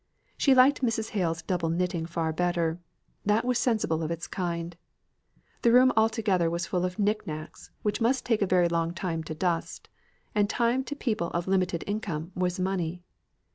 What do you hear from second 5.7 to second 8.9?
room altogether was full of knick knacks, which must take a